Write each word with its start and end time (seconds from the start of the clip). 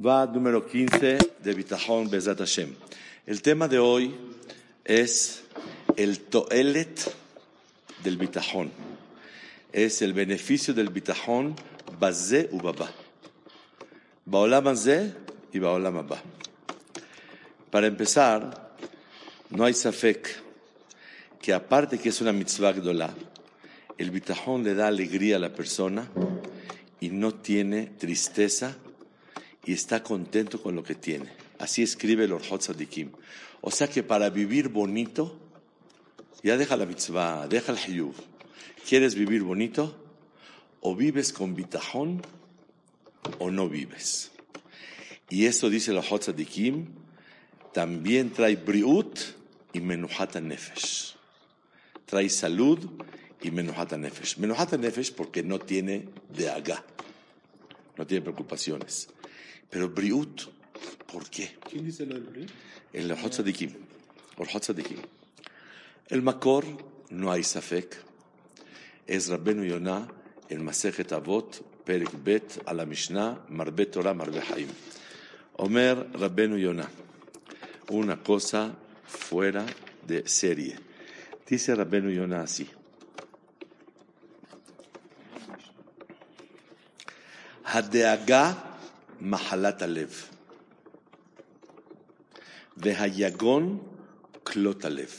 Va 0.00 0.26
número 0.26 0.64
15 0.64 1.18
de 1.42 1.54
Bitachon 1.54 2.08
Bezat 2.08 2.38
Hashem. 2.38 2.72
El 3.26 3.42
tema 3.42 3.66
de 3.66 3.80
hoy 3.80 4.14
es 4.84 5.42
el 5.96 6.20
toelet 6.20 7.12
del 8.04 8.16
Bitachon. 8.16 8.70
Es 9.72 10.00
el 10.00 10.12
beneficio 10.12 10.72
del 10.72 10.90
Bitachon 10.90 11.56
Bazé 11.98 12.48
u 12.52 12.60
Baba. 12.60 12.88
Baolam 14.24 14.72
y 15.52 15.58
Baolam 15.58 15.96
Abba. 15.96 16.22
Para 17.68 17.88
empezar, 17.88 18.76
no 19.50 19.64
hay 19.64 19.74
safek 19.74 20.28
que 21.42 21.52
aparte 21.52 21.98
que 21.98 22.10
es 22.10 22.20
una 22.20 22.32
mitzvah 22.32 22.72
gdolah, 22.72 23.12
el 23.98 24.12
Bitachon 24.12 24.62
le 24.62 24.76
da 24.76 24.86
alegría 24.86 25.34
a 25.34 25.40
la 25.40 25.52
persona 25.52 26.08
y 27.00 27.08
no 27.08 27.34
tiene 27.34 27.86
tristeza 27.98 28.76
y 29.68 29.74
está 29.74 30.02
contento 30.02 30.62
con 30.62 30.74
lo 30.74 30.82
que 30.82 30.94
tiene. 30.94 31.28
Así 31.58 31.82
escribe 31.82 32.24
el 32.24 32.32
Orhot 32.32 32.62
Sadikim. 32.62 33.10
O 33.60 33.70
sea 33.70 33.86
que 33.86 34.02
para 34.02 34.30
vivir 34.30 34.70
bonito, 34.70 35.38
ya 36.42 36.56
deja 36.56 36.74
la 36.74 36.86
mitzvah, 36.86 37.46
deja 37.48 37.72
el 37.72 37.78
hiyuv. 37.78 38.14
¿Quieres 38.88 39.14
vivir 39.14 39.42
bonito? 39.42 39.94
O 40.80 40.96
vives 40.96 41.34
con 41.34 41.54
bitajón 41.54 42.22
o 43.38 43.50
no 43.50 43.68
vives. 43.68 44.30
Y 45.28 45.44
esto 45.44 45.68
dice 45.68 45.90
el 45.90 45.98
Orhot 45.98 46.22
Sadikim, 46.22 46.86
también 47.74 48.32
trae 48.32 48.56
briut 48.56 49.18
y 49.74 49.82
menuhata 49.82 50.40
nefesh. 50.40 51.14
Trae 52.06 52.30
salud 52.30 52.88
y 53.42 53.50
menuhata 53.50 53.98
nefesh. 53.98 54.38
Menuhata 54.38 54.78
nefesh 54.78 55.12
porque 55.12 55.42
no 55.42 55.58
tiene 55.58 56.08
de 56.30 56.50
no 57.98 58.06
tiene 58.06 58.22
preocupaciones. 58.22 59.08
Pero 59.70 59.88
Briut, 59.88 60.42
¿por 61.10 61.28
qué? 61.28 61.56
¿Quién 61.68 61.84
dice 61.84 62.06
lo 62.06 62.14
del 62.14 62.24
Briut? 62.24 62.50
El 62.92 63.14
Hot 63.14 63.32
Tzadikim. 63.32 63.72
El 66.08 66.22
Makor, 66.22 66.64
no 67.10 67.30
hay 67.30 67.44
Safek. 67.44 67.96
Es 69.06 69.28
Rabbenu 69.28 69.64
Yonah, 69.64 70.08
el 70.48 70.60
Masejet 70.60 71.12
Avot, 71.12 71.84
Perek 71.84 72.10
Bet, 72.22 72.62
a 72.66 72.74
la 72.74 72.86
Mishnah, 72.86 73.44
Marbe 73.48 73.86
Torah, 73.86 74.14
Marbe 74.14 74.40
Haim. 74.40 74.68
Omer 75.56 76.10
Rabbenu 76.12 76.56
Yonah. 76.56 76.88
Una 77.90 78.22
cosa 78.22 78.74
fuera 79.04 79.66
de 80.06 80.26
serie. 80.28 80.76
Dice 81.46 81.74
Rabbenu 81.74 82.10
Yonah 82.10 82.42
así. 82.42 82.68
Hadeaga 87.64 88.67
mahalat 89.20 89.82
alev. 89.82 90.10
Vehayagón 92.76 93.82
klotalev. 94.44 95.10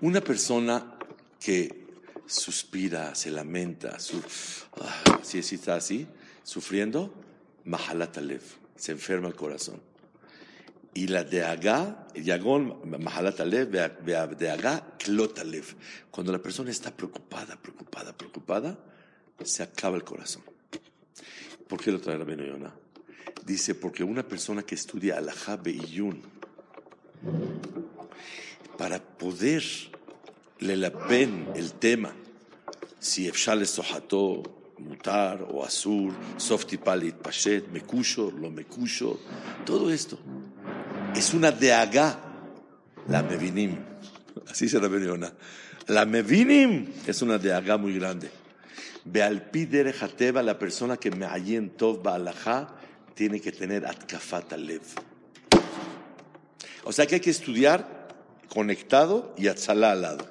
Una 0.00 0.20
persona 0.20 0.94
que 1.38 1.86
suspira, 2.26 3.14
se 3.14 3.30
lamenta, 3.30 3.96
ah, 4.80 5.20
si 5.22 5.38
está 5.38 5.76
así, 5.76 6.06
sufriendo, 6.42 7.12
mahalat 7.64 8.16
alev, 8.18 8.42
se 8.76 8.92
enferma 8.92 9.28
el 9.28 9.34
corazón. 9.34 9.80
Y 10.92 11.06
la 11.06 11.22
de 11.22 11.44
Agá, 11.44 12.08
Yagón, 12.14 12.80
Mahalat 12.84 13.40
Alev, 13.40 13.70
de 13.70 14.50
Agá, 14.50 14.96
Klotalev. 14.98 15.76
Cuando 16.10 16.32
la 16.32 16.40
persona 16.40 16.70
está 16.70 16.90
preocupada, 16.90 17.56
preocupada, 17.56 18.12
preocupada, 18.16 18.76
se 19.44 19.62
acaba 19.62 19.96
el 19.96 20.02
corazón. 20.02 20.42
¿Por 21.68 21.80
qué 21.80 21.92
lo 21.92 22.00
trae 22.00 22.18
la? 22.18 22.24
Dice, 23.44 23.74
porque 23.74 24.04
una 24.04 24.22
persona 24.22 24.62
que 24.62 24.74
estudia 24.74 25.18
Alajá 25.18 25.56
Beiyun, 25.56 26.22
para 28.76 29.00
poder 29.00 29.62
lelaben 30.60 31.48
el 31.54 31.72
tema, 31.72 32.12
si 32.98 33.28
Efshal 33.28 33.66
Sohato, 33.66 34.42
Mutar 34.78 35.42
o 35.42 35.62
Asur, 35.64 36.12
Softi 36.38 36.78
Palit 36.78 37.16
Pashet, 37.16 37.68
Mekusho, 37.68 38.30
lo 38.30 38.50
Mekusho, 38.50 39.20
todo 39.66 39.90
esto 39.90 40.18
es 41.14 41.34
una 41.34 41.50
deagá, 41.52 42.18
la 43.08 43.22
Mevinim. 43.22 43.76
Así 44.48 44.68
se 44.68 44.80
la 44.80 44.88
Yonah. 44.88 45.32
La 45.88 46.04
Mevinim 46.04 46.86
es 47.06 47.22
una 47.22 47.38
deagá 47.38 47.76
muy 47.76 47.94
grande. 47.98 48.30
Bealpider 49.04 49.92
Jateva, 49.92 50.42
la 50.42 50.58
persona 50.58 50.96
que 50.96 51.10
me 51.10 51.26
en 51.26 51.70
Tov 51.70 52.02
Ba'alajá, 52.02 52.76
tiene 53.20 53.38
que 53.38 53.52
tener 53.52 53.84
atkafat 53.84 54.50
alev. 54.54 54.80
O 56.84 56.90
sea 56.90 57.06
que 57.06 57.16
hay 57.16 57.20
que 57.20 57.28
estudiar 57.28 58.08
conectado 58.48 59.34
y 59.36 59.48
atzalá 59.48 59.92
al 59.92 60.00
lado. 60.00 60.26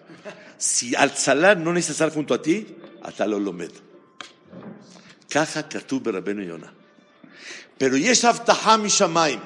Si 0.58 0.96
atzalá 0.96 1.54
no 1.54 1.72
necesita 1.72 2.06
estar 2.06 2.12
junto 2.18 2.34
a 2.34 2.42
ti, 2.42 2.66
ataló 3.04 3.40
lomed. 3.40 3.70
Caja 5.30 5.70
katub 5.70 6.08
rabenu 6.08 6.42
yona. 6.42 6.74
Pero 7.78 7.96
yesh 7.96 8.26
avtaham 8.26 8.88
shamaim. 8.88 9.40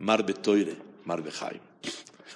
Mar 0.00 0.26
betoire, 0.26 0.76
mar 1.04 1.22
behaim. 1.22 1.60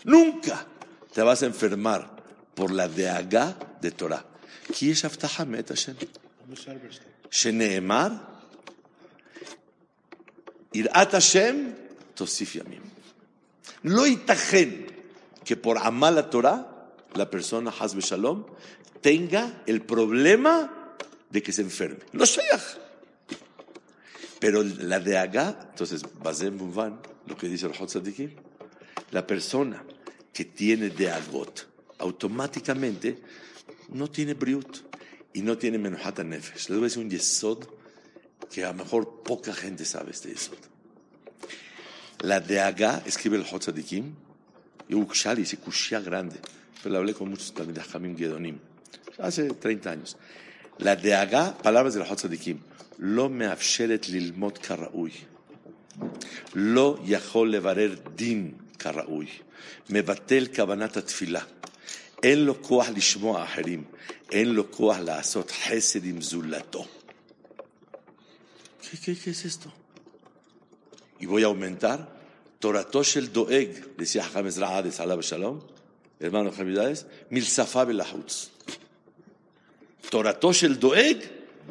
Nunca 0.05 0.65
te 1.13 1.23
vas 1.23 1.43
a 1.43 1.47
enfermar 1.47 2.09
por 2.55 2.71
la 2.71 2.87
deaga 2.87 3.59
de 3.81 3.91
Torah. 3.91 4.25
Ki 4.73 4.91
yesh 4.91 5.07
avtaham 5.07 5.57
et 5.57 5.71
Hashem. 5.71 5.97
Sheneemar. 7.29 8.30
Irat 10.73 11.13
Hashem, 11.13 11.75
Tosif 12.15 12.55
Yamim. 12.55 12.83
Lo 13.83 14.07
itajen 14.07 14.87
que 15.45 15.57
por 15.57 15.79
amar 15.79 16.13
la 16.13 16.31
Torah, 16.31 16.93
la 17.15 17.29
persona, 17.31 17.71
Hazbe 17.71 18.01
Shalom, 18.01 18.45
tenga 19.01 19.63
el 19.67 19.83
problema 19.83 20.97
de 21.31 21.43
que 21.43 21.53
se 21.53 21.63
enferme. 21.63 21.99
Lo 22.13 22.25
shayach. 22.25 22.79
Pero 24.39 24.63
la 24.63 25.01
de 25.01 25.19
Agá, 25.19 25.69
entonces, 25.71 26.03
Bazem 26.23 26.57
Bumvan, 26.57 27.01
lo 27.27 27.37
que 27.37 27.49
dice 27.49 27.67
el 27.67 27.73
Hotzadikim, 27.73 28.31
la 29.11 29.27
persona 29.27 29.85
que 30.33 30.45
tiene 30.45 30.89
de 30.91 31.11
Agot, 31.11 31.67
automáticamente 31.99 33.19
no 33.91 34.09
tiene 34.09 34.35
Briut 34.35 34.79
y 35.35 35.43
no 35.43 35.59
tiene 35.59 35.79
Menojata 35.79 36.25
Nefesh. 36.25 36.69
Le 36.69 36.77
voy 36.77 36.85
a 36.85 36.87
decir 36.87 37.03
un 37.03 37.11
Yesod 37.11 37.67
que 38.51 38.65
a 38.65 38.69
lo 38.69 38.75
mejor 38.75 39.23
poca 39.23 39.55
gente 39.55 39.85
sabe 39.85 40.11
este 40.11 40.31
yesod. 40.31 40.59
La 42.21 42.41
de 42.41 42.61
Agá, 42.61 43.03
escribe 43.07 43.37
el 43.37 43.47
Hotzadikim, 43.51 44.15
y 44.89 44.95
Ukshali, 44.95 45.43
dice 45.43 45.57
Kushia 45.57 46.01
grande, 46.01 46.37
pero 46.83 46.93
le 46.93 46.99
hablé 46.99 47.15
con 47.15 47.31
muchos 47.31 47.55
también 47.55 47.75
de 47.75 47.83
Hamim 47.93 48.17
Gedonim, 48.17 48.59
hace 49.19 49.51
30 49.51 49.91
años. 49.91 50.17
La 50.79 50.97
de 50.97 51.15
Agá, 51.15 51.57
palabras 51.57 51.95
del 51.95 52.03
Hotzadikim, 52.03 52.61
lo 52.99 53.29
me 53.29 53.47
afsheret 53.47 54.09
lilmot 54.09 54.59
karaui, 54.59 55.13
lo 56.55 57.03
yachol 57.05 57.51
levarer 57.51 58.03
din 58.17 58.57
karaui, 58.77 59.29
batel 59.89 60.51
kavanat 60.51 60.97
atfilah. 60.97 61.47
אין 62.23 62.39
לו 62.45 62.63
כוח 62.63 62.89
לשמוע 62.89 63.45
אחרים, 63.45 63.85
אין 64.33 64.49
לו 64.49 64.71
כוח 64.71 64.99
לעשות 64.99 65.51
חסד 65.51 66.05
עם 66.05 66.21
זולתו. 66.21 66.87
¿Qué, 68.90 68.98
qué, 68.98 69.18
qué 69.18 69.30
es 69.32 69.46
esto? 69.46 69.72
Y 71.20 71.26
voy 71.26 71.44
a 71.44 71.48
aumentar. 71.48 72.16
Torato 72.60 73.04
shel 73.04 73.32
doeg, 73.32 73.96
decía 73.98 74.26
Hakam 74.26 74.48
Ezraades, 74.48 75.00
alab 75.00 75.22
shalom, 75.22 75.60
hermano 76.20 76.52
Jamidades, 76.52 77.06
milsafa 77.30 77.86
belahutz. 77.86 78.50
Torato 80.10 80.52
shel 80.54 80.80
doeg, 80.80 81.22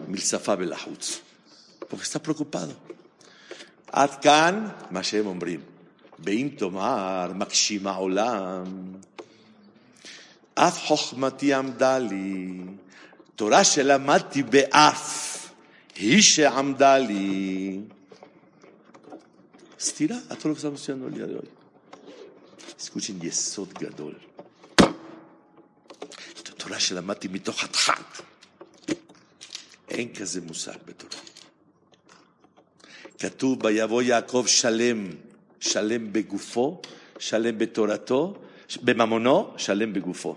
milsafa 0.08 0.56
belahutz. 0.56 1.20
Porque 1.88 2.05
está 2.05 2.20
preocupado. 2.20 2.75
עד 3.94 4.14
כאן 4.14 4.69
מה 4.90 5.02
שהם 5.02 5.26
אומרים. 5.26 5.61
ואם 6.19 6.49
תאמר, 6.58 7.32
מגשימה 7.34 7.94
עולם, 7.94 8.64
אף 10.55 10.78
חוכמתי 10.78 11.55
עמדה 11.55 11.99
לי, 11.99 12.61
תורה 13.37 13.64
שלמדתי 13.64 14.43
באף, 14.43 15.27
היא 15.99 16.22
שעמדה 16.22 16.99
לי. 16.99 17.81
סתירה 19.81 20.16
a 20.31 20.37
todo 20.37 20.49
lo 20.49 20.55
que 20.55 20.58
estamos 20.58 20.81
estudiando 20.81 21.08
el 21.08 21.14
día 21.14 21.26
de 21.26 21.34
hoy. 21.37 21.49
Escuchen 22.81 23.25
יסוד 23.25 23.72
גדול. 23.72 24.14
את 26.40 26.49
התורה 26.49 26.81
שלמדתי 26.81 27.28
מתוך 27.28 27.64
הדחק. 27.64 28.22
אין 29.88 30.14
כזה 30.14 30.40
מושג 30.40 30.76
בתורה. 30.84 31.22
כתוב, 33.19 33.64
ויבוא 33.64 34.02
יעקב 34.02 34.44
שלם, 34.46 35.11
שלם 35.61 36.12
בגופו, 36.12 36.81
שלם 37.19 37.58
בתורתו, 37.58 38.34
בממונו, 38.82 39.55
שלם 39.56 39.93
בגופו. 39.93 40.37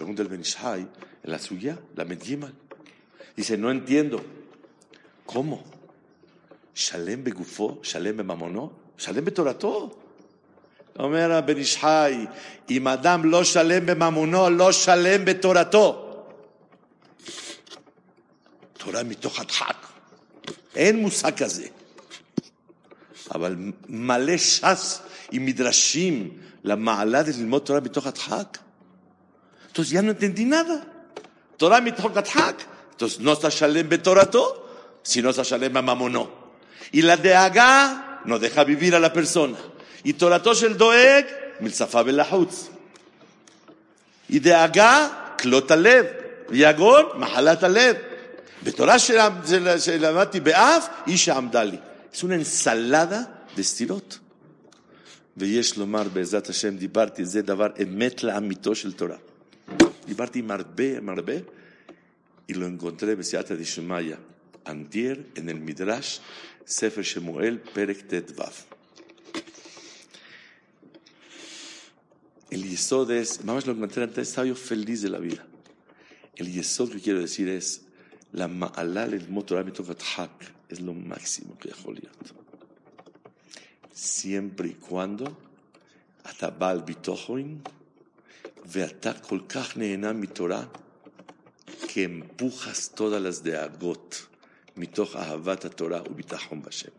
Pregunta 0.00 0.22
el 0.22 0.28
Benishai 0.28 0.80
en 1.24 1.30
la 1.30 1.38
suya, 1.38 1.78
la 1.94 2.06
Medjimal. 2.06 2.54
Dice, 3.36 3.58
no 3.58 3.70
entiendo. 3.70 4.24
¿Cómo? 5.25 5.63
Shalem 6.73 7.23
begufo, 7.23 7.79
shalem 7.83 8.17
bemamono, 8.17 8.71
shalem 8.97 9.25
betorato. 9.25 9.91
אומר 10.99 11.31
הבן 11.31 11.57
איש 11.57 11.77
חי, 11.77 12.25
אם 12.69 12.87
אדם 12.87 13.31
לא 13.31 13.43
שלם 13.43 13.85
בממונו, 13.85 14.49
לא 14.49 14.71
שלם 14.71 15.25
בתורתו. 15.25 16.23
תורה 18.73 19.03
מתוך 19.03 19.39
הדחק. 19.39 19.77
אין 20.75 20.99
מושג 20.99 21.31
כזה. 21.37 21.67
אבל 23.35 23.55
מלא 23.89 24.37
ש"ס 24.37 25.01
עם 25.31 25.45
מדרשים 25.45 26.37
למעלה 26.63 27.21
de 27.21 27.37
ללמוד 27.37 27.61
תורה 27.61 27.79
מתוך 27.79 28.07
הדחק. 28.07 28.57
Entonces 29.67 29.91
ya 29.91 30.01
no 30.01 30.11
entendí 30.11 30.45
nada. 30.45 30.87
Torah 31.57 31.81
mitok 31.81 32.15
adhak. 32.15 32.57
Entonces 32.91 33.19
no 33.19 33.35
shalem 33.49 33.89
betorato, 33.89 34.64
si 35.05 35.21
no 35.21 35.31
Sashalem 35.31 35.71
mamono. 35.71 36.29
Y 36.91 37.03
la 37.03 37.15
Deagá 37.15 38.21
nos 38.25 38.41
deja 38.41 38.63
vivir 38.63 38.95
a 38.95 38.99
la 38.99 39.13
persona. 39.13 39.57
Y 40.03 40.13
Toratosh 40.13 40.63
el 40.63 40.77
Doeg, 40.77 41.25
Milzafá 41.59 42.01
Belahutz. 42.03 42.69
Y 44.27 44.39
Deagá, 44.39 45.35
Klotalev. 45.37 46.25
Yagón, 46.51 47.19
Mahalatalev. 47.19 47.97
בתורה 48.63 48.99
שלמדתי 49.79 50.39
באף, 50.39 50.87
איש 51.07 51.25
שעמדה 51.25 51.63
לי. 51.63 51.77
זו 52.13 52.31
אינסלדה 52.31 53.21
דסטילות. 53.55 54.19
ויש 55.37 55.77
לומר, 55.77 56.03
בעזרת 56.13 56.49
השם, 56.49 56.77
דיברתי, 56.77 57.25
זה 57.25 57.41
דבר 57.41 57.67
אמת 57.83 58.23
לאמיתו 58.23 58.75
של 58.75 58.93
תורה. 58.93 59.15
דיברתי 60.05 60.39
עם 60.39 60.51
הרבה, 60.51 60.97
עם 60.97 61.09
הרבה, 61.09 61.33
אילו 62.49 62.65
אנגונטרה 62.65 63.15
בסייעתא 63.15 63.55
דשמיא. 63.55 64.15
antier, 64.64 65.26
en 65.36 65.48
el 65.48 65.60
Midrash, 65.60 66.20
ספר 66.66 67.02
שמואל, 67.02 67.58
פרק 67.72 68.00
ט"ו. 68.00 68.44
El 72.52 72.64
yesod 72.64 73.10
es, 73.12 73.44
mamás 73.44 73.66
lo 73.66 73.72
encontré 73.72 74.02
antes, 74.02 74.28
estaba 74.28 74.46
yo 74.46 74.56
feliz 74.56 75.02
de 75.02 75.08
la 75.08 75.18
vida. 75.18 75.46
El 76.34 76.52
yesod 76.52 76.90
que 76.90 77.00
quiero 77.00 77.20
decir 77.20 77.48
es, 77.48 77.82
la 78.32 78.48
ma'alá 78.48 79.04
el 79.04 79.28
motor 79.28 79.64
hak 80.16 80.36
es 80.68 80.80
lo 80.80 80.92
máximo 80.92 81.56
que 81.58 81.68
יכול 81.70 81.94
להיות. 81.94 82.32
Siempre 83.92 84.68
y 84.68 84.74
cuando 84.74 85.30
אתה 86.30 86.50
בעל 86.50 86.80
ביטוחון 86.80 87.60
ואתה 88.66 89.12
כל 89.12 89.40
כך 89.48 89.76
נהנה 89.76 90.12
מתורה, 90.12 90.64
כי 91.88 92.04
empujas 92.04 92.94
todas 92.94 93.20
las 93.22 93.42
דאגות 93.42 94.26
mitoch 94.75 95.15
ahavat 95.15 95.75
Torah 95.75 96.03
ubitachon 96.03 96.61
Bashem. 96.61 96.93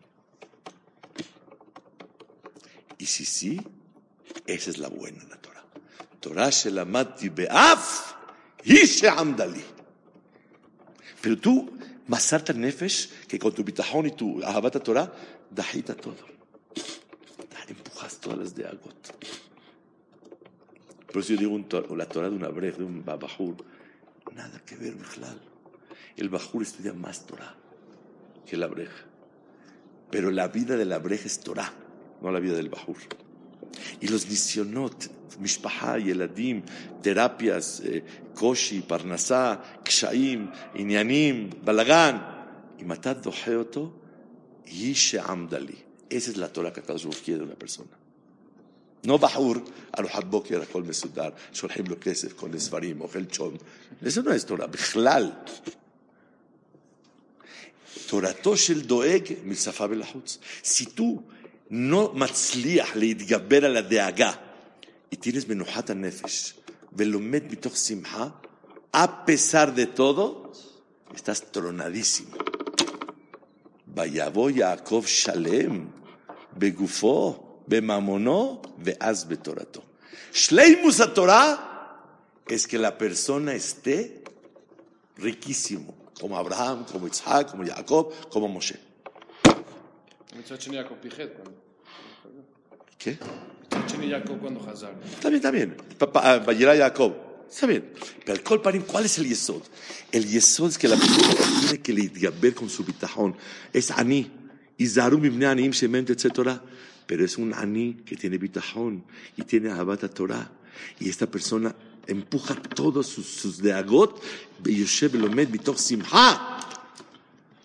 Y 2.97 3.05
si 3.05 3.25
sí, 3.25 3.61
esa 4.45 4.69
es 4.69 4.77
la 4.77 4.89
buena, 4.89 5.23
la 5.29 5.37
Torah. 5.37 5.63
Torah 6.19 6.49
shelamati 6.49 7.29
be'af 7.29 8.15
y 8.63 8.85
she'amdali. 8.85 9.63
Pero 11.21 11.37
tú, 11.37 11.77
masarta 12.07 12.53
nefesh, 12.53 13.27
que 13.27 13.37
con 13.37 13.53
tu 13.53 13.63
bitajón 13.63 14.07
y 14.07 14.11
tu 14.11 14.43
ahavat 14.43 14.81
Torah, 14.83 15.11
dajita 15.51 15.95
todo. 15.95 16.37
Empujas 17.67 18.17
todas 18.19 18.39
las 18.39 18.55
de 18.55 18.65
agot. 18.65 18.95
Por 21.11 21.21
eso 21.21 21.33
yo 21.33 21.39
digo 21.39 21.51
un, 21.53 21.67
la 21.97 22.05
Torah 22.05 22.29
de 22.29 22.35
un 22.35 22.43
abrej, 22.43 22.77
de 22.77 22.83
un 22.83 23.03
babajur, 23.03 23.57
nada 24.33 24.61
que 24.65 24.75
ver, 24.75 24.95
Bajlal. 24.95 25.41
El 26.15 26.29
bajur 26.29 26.63
estudia 26.63 26.93
más 26.93 27.25
Torah 27.25 27.55
que 28.47 28.57
la 28.57 28.67
breja. 28.67 29.05
Pero 30.09 30.31
la 30.31 30.47
vida 30.47 30.77
de 30.77 30.85
la 30.85 30.99
breja 30.99 31.25
es 31.25 31.39
Torah, 31.39 31.71
no 32.21 32.31
la 32.31 32.39
vida 32.39 32.55
del 32.55 32.69
Bajur. 32.69 32.97
Y 33.99 34.07
los 34.07 34.27
nisionot, 34.27 35.09
mishpaha, 35.39 35.99
yeladim, 35.99 36.63
terapias, 37.01 37.81
eh, 37.81 38.03
koshi, 38.33 38.81
parnasá, 38.81 39.61
kshaim, 39.83 40.49
inyanim, 40.75 41.49
balagán, 41.63 42.37
y 42.79 42.85
matad 42.85 43.17
doheoto, 43.17 43.93
yishe 44.65 45.19
amdali. 45.19 45.77
Esa 46.09 46.31
es 46.31 46.37
la 46.37 46.47
Torah 46.47 46.71
que 46.71 46.79
Akadosh 46.79 47.21
quiere 47.21 47.39
de 47.39 47.45
una 47.45 47.55
persona. 47.55 47.89
No 49.03 49.19
Bajur, 49.19 49.63
a 49.91 50.01
los 50.01 50.11
Hadboki, 50.11 50.55
a 50.55 50.65
Kol 50.65 50.85
Mesudar, 50.85 51.35
Sholhim 51.53 51.87
lo 51.87 51.99
Kesef, 51.99 52.33
Kol 52.33 52.55
Esfarim, 52.55 53.01
Ochel 53.01 53.27
Chon. 53.27 53.57
Eso 54.01 54.23
no 54.23 54.31
es 54.31 54.45
Torah, 54.45 54.67
Bichlal. 54.67 55.43
תורתו 58.06 58.56
של 58.56 58.80
דואג 58.80 59.32
משפה 59.44 59.84
ולחוץ. 59.90 60.38
Si 60.64 60.84
tú 60.96 61.22
no 61.70 62.12
מצליח 62.14 62.96
להתגבר 62.96 63.64
על 63.64 63.76
הדאגה, 63.76 64.32
y 65.14 65.16
tienes 65.16 65.48
מנוחת 65.48 65.90
הנפש, 65.90 66.54
ולומד 66.92 67.42
מתוך 67.50 67.76
שמחה, 67.76 68.28
a 68.96 69.06
pesar 69.26 69.70
de 69.70 69.86
todo, 69.86 70.52
estás 71.14 71.40
tronadísimo. 71.52 72.36
ויבוא 73.96 74.50
יעקב 74.50 75.04
שלם 75.06 75.86
בגופו 76.58 77.52
bemamono 77.68 78.62
veaz 78.78 79.24
betorato. 79.24 79.82
Shleimus 80.32 81.00
a 81.00 81.12
Torah 81.14 81.50
es 82.48 82.66
que 82.66 82.78
la 82.78 82.96
persona 82.98 83.54
esté 83.54 84.22
riquísimo, 85.16 85.94
como 86.19 86.37
Abraham, 86.37 86.85
como 86.91 87.07
Isaac, 87.07 87.51
como 87.51 87.65
Jacob, 87.65 88.11
como 88.29 88.47
Moshe. 88.47 88.79
¿Qué? 92.97 93.17
Está 95.05 95.29
bien, 95.29 95.35
está 95.35 95.51
bien. 95.51 95.77
Vayera 96.45 96.75
Jacob. 96.75 97.15
Está 97.49 97.65
bien. 97.65 97.93
Pero 98.25 98.39
el 98.73 98.83
¿cuál 98.83 99.05
es 99.05 99.17
el 99.19 99.27
yesod? 99.27 99.61
El 100.11 100.27
yesod 100.27 100.69
es 100.69 100.77
que 100.77 100.87
la 100.87 100.97
persona 100.97 101.33
tiene 101.61 101.81
que 101.81 101.93
lidiar 101.93 102.33
con 102.53 102.69
su 102.69 102.83
bitajón. 102.83 103.35
Es 103.71 103.91
ani. 103.91 104.31
Y 104.77 104.85
zarum 104.87 105.25
ibne 105.25 105.47
anim 105.47 105.71
shemen 105.71 106.05
etc 106.07 106.61
pero 107.07 107.23
es 107.23 107.37
un 107.37 107.53
ani 107.53 107.95
que 108.05 108.15
tiene 108.17 108.37
bitajón 108.37 109.05
y 109.37 109.43
tiene 109.43 109.71
abata 109.71 110.09
Torah. 110.09 110.51
Y 110.99 111.09
esta 111.09 111.25
persona 111.25 111.73
empuja 112.07 112.55
todos 112.75 113.07
sus, 113.07 113.27
sus 113.41 113.61
deagot, 113.61 114.19
ויושב 114.61 115.09
ולומד 115.11 115.51
מתוך 115.51 115.79
שמחה. 115.79 116.35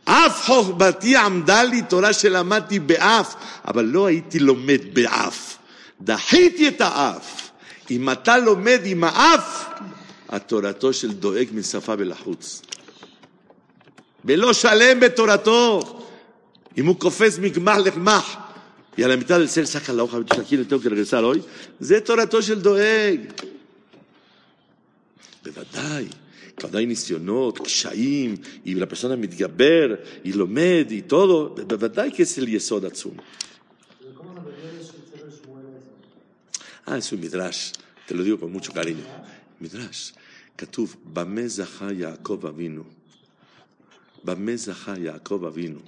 אף 0.04 0.46
חוכבתי 0.46 1.16
עמדה 1.16 1.62
לי 1.62 1.82
תורה 1.82 2.12
שלמדתי 2.12 2.78
באף, 2.78 3.34
אבל 3.68 3.84
לא 3.84 4.06
הייתי 4.06 4.38
לומד 4.38 4.80
באף. 4.92 5.58
דחיתי 6.00 6.68
את 6.68 6.80
האף. 6.80 7.50
אם 7.90 8.10
אתה 8.10 8.38
לומד 8.38 8.80
עם 8.84 9.04
האף, 9.04 9.68
התורתו 10.28 10.92
של 10.92 11.12
דואג 11.12 11.48
משפה 11.52 11.94
ולחוץ. 11.98 12.62
ולא 14.24 14.52
שלם 14.52 15.00
בתורתו. 15.00 15.82
אם 16.78 16.86
הוא 16.86 16.96
קופץ 16.98 17.38
מגמח 17.38 17.76
לגמח, 17.76 18.36
y 18.96 19.02
a 19.02 19.08
la 19.08 19.16
mitad 19.16 19.38
del 19.38 19.48
ser 19.48 19.66
saca 19.66 19.92
la 19.92 20.02
hoja, 20.02 20.18
aquí 20.38 20.56
le 20.56 20.64
tengo 20.64 20.82
que 20.82 20.88
regresar 20.88 21.24
hoy. 21.24 21.42
של 22.40 22.60
דואג. 22.60 23.20
בוודאי, 25.51 26.07
cuando 26.59 26.77
hay 26.77 26.85
ניסיונות, 26.85 27.59
קשיים, 27.59 28.35
y 28.65 28.73
la 28.73 28.85
persona 28.85 29.15
מתגבר, 29.15 29.95
y 30.23 30.33
לומד, 30.33 30.85
y 30.89 31.01
todo, 31.01 31.55
בוודאי 31.67 32.11
que 32.11 32.23
es 32.23 32.37
el 32.37 32.47
יסוד 32.47 32.85
עצום. 32.85 33.17
Ah, 36.89 36.97
es 36.97 37.11
un 37.11 37.19
midrash, 37.19 37.73
te 38.05 38.15
lo 38.15 38.23
digo 38.23 38.39
con 38.39 38.51
mucho 38.51 38.71
cariño. 38.71 39.03
midrash, 39.61 40.13
כתוב, 40.57 40.95
במה 41.03 41.47
זכה 41.47 41.91
יעקב 41.91 42.45
אבינו? 42.45 42.83
במה 44.23 44.55
זכה 44.55 44.93
יעקב 44.97 45.43
אבינו? 45.43 45.79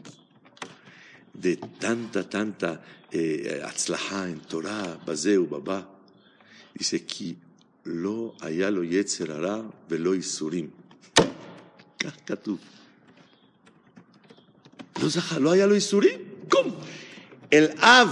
de 1.40 1.58
tanta, 1.80 2.24
tanta 2.24 2.82
eh, 3.12 3.62
en 4.28 4.40
Torah, 4.42 5.00
Bazeu, 5.06 5.48
Baba. 5.48 5.90
Dice 6.74 7.06
לא 7.87 8.35
היה 8.41 8.71
לו 8.71 8.85
יצר 8.85 9.33
הרע 9.33 9.63
ולא 9.91 10.15
ייסורים. 10.15 10.71
כך 11.99 12.13
כתוב. 12.27 12.59
לא 15.03 15.09
זכה, 15.09 15.39
לא 15.39 15.53
היה 15.53 15.67
לו 15.67 15.75
ייסורים? 15.75 16.19
קום. 16.49 16.71
אל 17.53 17.67
אב 17.79 18.09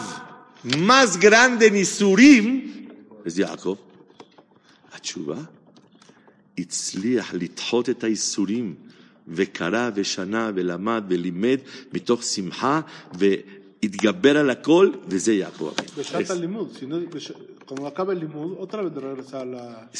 מס 0.64 1.16
גרנדה 1.16 1.70
ניסורים, 1.70 2.72
אז 3.26 3.38
יעקב. 3.38 3.76
התשובה, 4.92 5.38
הצליח 6.58 7.34
לדחות 7.34 7.90
את 7.90 8.04
הייסורים, 8.04 8.74
וקרא 9.28 9.90
ושנה 9.94 10.50
ולמד 10.54 11.04
ולימד 11.08 11.58
מתוך 11.92 12.22
שמחה, 12.22 12.80
והתגבר 13.12 14.38
על 14.38 14.50
הכל, 14.50 14.90
וזה 15.08 15.32
יעקב 15.32 15.72
אבינו. 15.78 15.92
בשעת 15.98 16.30
הלימוד, 16.30 16.78
cuando 17.72 17.88
acaba 17.88 18.12
el 18.12 18.20
limud, 18.20 18.56
otra 18.58 18.82
vez 18.82 18.94
de 18.94 19.00
regresar 19.00 19.40
a 19.40 19.44
la... 19.46 19.90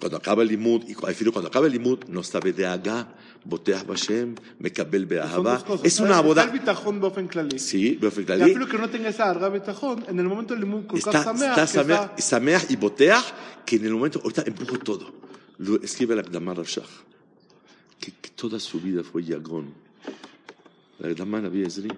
cuando 0.00 0.16
acaba 0.16 0.42
el 0.42 0.48
limud, 0.48 0.82
y 0.88 0.94
cuando 0.94 1.48
acaba 1.48 1.66
el 1.66 1.72
limud, 1.72 2.04
no 2.08 2.22
sabe 2.22 2.54
de 2.54 2.66
aga, 2.66 3.14
boteas 3.44 3.86
bashem, 3.86 4.34
mekabel 4.58 5.04
beahaba. 5.04 5.62
Es 5.82 6.00
una 6.00 6.20
boda... 6.22 6.44
Está 6.44 6.52
bitajón 6.54 7.00
bofen. 7.00 7.28
Sí, 7.58 7.96
bofen 8.00 8.24
clali. 8.24 8.54
Que 8.54 8.78
no 8.78 8.88
tenga 8.88 9.10
esa 9.10 9.28
arga 9.28 9.50
bitajón, 9.50 10.06
en 10.08 10.18
el 10.18 10.26
momento 10.26 10.54
del 10.54 10.62
limud, 10.62 10.86
con 10.86 10.96
está, 10.96 11.22
sameach, 11.22 11.58
está, 11.58 12.14
sameach, 12.16 12.70
y 12.70 12.76
boteas, 12.76 13.34
que 13.66 13.76
en 13.76 13.84
el 13.84 13.92
momento, 13.92 14.20
ahorita 14.24 14.44
empujó 14.46 14.78
todo. 14.78 15.12
Lo 15.58 15.76
escribe 15.82 16.16
la 16.16 16.22
Gdamar 16.22 16.56
Rafshach, 16.56 16.88
que, 18.00 18.12
que 18.12 18.30
toda 18.30 18.58
su 18.58 18.80
vida 18.80 19.02
fue 19.04 19.22
yagón. 19.22 19.74
La 20.98 21.08
Gdamar 21.10 21.42
Rabbi 21.42 21.62
Ezri 21.62 21.90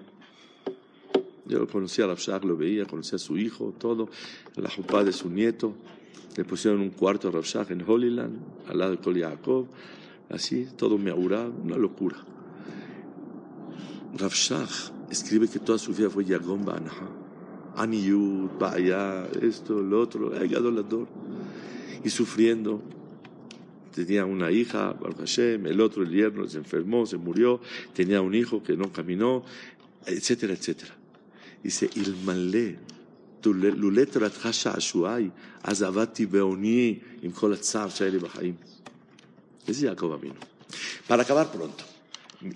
yo 1.51 1.59
lo 1.59 1.67
conocía 1.67 2.05
a 2.05 2.07
Rav 2.07 2.17
Shach, 2.17 2.45
lo 2.45 2.55
veía, 2.55 2.85
conocía 2.85 3.17
a 3.17 3.19
su 3.19 3.37
hijo, 3.37 3.75
todo, 3.77 4.07
la 4.55 4.69
jupá 4.69 5.03
de 5.03 5.11
su 5.11 5.29
nieto. 5.29 5.73
Le 6.37 6.45
pusieron 6.45 6.79
un 6.79 6.91
cuarto 6.91 7.27
a 7.27 7.31
Rav 7.31 7.43
Shach 7.43 7.71
en 7.71 7.83
Holyland, 7.85 8.39
al 8.69 8.77
lado 8.77 8.91
de 8.91 8.97
Kol 8.99 9.17
Yaakov, 9.17 9.67
así, 10.29 10.65
todo 10.77 10.97
meaurá, 10.97 11.41
una 11.41 11.75
locura. 11.75 12.15
Rav 14.17 14.31
Shach 14.31 14.93
escribe 15.09 15.49
que 15.49 15.59
toda 15.59 15.77
su 15.77 15.93
vida 15.93 16.09
fue 16.09 16.23
Yagón 16.23 16.63
Banaha. 16.63 17.09
Aniyut, 17.75 18.57
Baya, 18.57 19.27
esto, 19.41 19.81
lo 19.81 19.99
otro, 19.99 20.33
eh, 20.33 20.47
Gadolador. 20.47 21.09
Y 22.01 22.09
sufriendo. 22.09 22.81
Tenía 23.93 24.23
una 24.25 24.51
hija, 24.51 24.93
Baruch 24.93 25.17
Hashem, 25.17 25.65
el 25.65 25.81
otro, 25.81 26.03
el 26.03 26.11
yerno, 26.11 26.47
se 26.47 26.59
enfermó, 26.59 27.05
se 27.05 27.17
murió, 27.17 27.59
tenía 27.93 28.21
un 28.21 28.33
hijo 28.33 28.63
que 28.63 28.77
no 28.77 28.89
caminó, 28.89 29.43
etcétera, 30.05 30.53
etcétera 30.53 31.00
Dice, 31.62 31.88
Ilmale, 31.96 32.76
לו 33.52 33.90
לתרתך 33.90 34.48
שעשועי, 34.52 35.30
אז 35.64 35.82
עבדתי 35.82 36.26
בעוני 36.26 36.98
עם 37.22 37.30
כל 37.30 37.52
הצער 37.52 37.88
שהיה 37.88 38.10
לי 38.10 38.18
בחיים. 38.18 38.54
Ese 39.66 39.70
es 39.70 39.80
Jacob 39.80 40.12
Amino. 40.12 40.40
Para 41.08 41.22
acabar 41.22 41.50
pronto, 41.50 41.84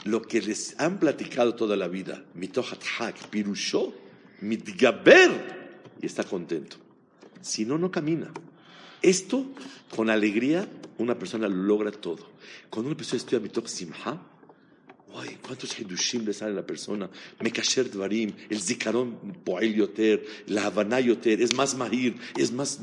lo 0.05 0.23
que 0.23 0.41
les 0.41 0.79
han 0.79 1.00
platicado 1.00 1.57
toda 1.57 1.77
la 1.77 1.89
vida, 1.89 2.25
Mitohat 2.35 2.83
Hak, 2.99 3.17
Pirusho, 3.31 3.93
Mitgaber, 4.43 5.33
y 6.00 6.07
está 6.07 6.23
contento. 6.23 6.77
Si 7.41 7.65
no, 7.65 7.79
no 7.79 7.91
camina. 7.91 8.31
Esto, 9.03 9.47
con 9.95 10.09
alegría, 10.09 10.69
una 10.99 11.19
persona 11.19 11.49
lo 11.49 11.57
logra 11.57 11.91
todo. 11.91 12.25
Cuando 12.71 12.89
una 12.91 12.97
persona 12.97 13.19
estudia 13.19 13.41
Mitoch 13.41 13.67
Simha, 13.67 14.23
Uy, 15.18 15.38
¿cuántos 15.42 15.80
hidushim 15.80 16.26
le 16.26 16.34
sale 16.34 16.52
a 16.52 16.56
la 16.56 16.66
persona? 16.66 17.10
Mekasher 17.40 17.90
Dvarim, 17.90 18.34
el 18.50 18.60
zikaron 18.60 19.16
poel 19.46 19.74
yoter, 19.74 20.26
la 20.48 20.66
havana 20.66 21.00
yoter, 21.00 21.42
es 21.42 21.54
más 21.54 21.74
mahir, 21.76 22.18
es 22.36 22.52
más, 22.52 22.80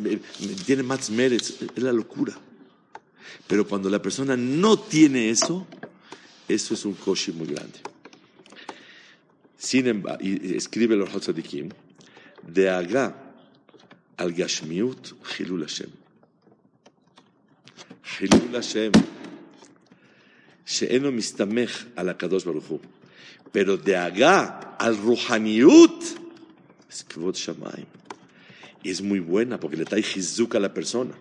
tiene 0.65 0.83
más 0.83 1.11
mérits, 1.11 1.61
es 1.77 1.83
la 1.83 1.93
locura. 1.93 2.33
Pero 3.47 3.69
cuando 3.69 3.91
la 3.91 4.01
persona 4.01 4.35
no 4.35 4.79
tiene 4.79 5.29
eso, 5.29 5.67
eso 6.49 6.73
es 6.73 6.85
un 6.87 6.95
koshi 6.95 7.33
muy 7.33 7.49
grande. 7.49 7.81
Sin 9.59 9.87
embargo, 9.87 10.21
escribe 10.23 10.95
el 10.95 11.03
Orhot 11.03 11.23
Tzadikim, 11.23 11.69
de 12.47 12.71
Aga 12.71 13.35
al 14.17 14.33
Gashmiut, 14.33 15.13
Hilul 15.39 15.67
Hashem. 15.67 15.91
Hilul 18.19 18.53
Hashem. 18.55 18.93
שאינו 20.66 21.12
מסתמך 21.12 21.84
על 21.96 22.10
הקדוש 22.10 22.44
ברוך 22.44 22.66
הוא, 22.66 22.80
pero 23.54 23.76
דאגה 23.84 24.60
al 24.80 24.96
רוחניות, 25.04 26.04
es 26.92 27.04
כבוד 27.10 27.36
שמיים. 27.36 27.86
Y 28.84 28.92
es 28.92 29.02
muy 29.02 29.20
buena 29.20 29.60
porque 29.60 29.76
le 29.76 29.86
trae 29.86 30.04
jizuk 30.04 30.56
a 30.56 30.60
la 30.60 30.74
persona. 30.74 31.14